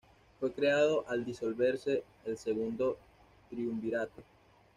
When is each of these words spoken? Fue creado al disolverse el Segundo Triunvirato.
Fue 0.39 0.51
creado 0.51 1.07
al 1.07 1.23
disolverse 1.23 2.03
el 2.25 2.35
Segundo 2.35 2.97
Triunvirato. 3.51 4.23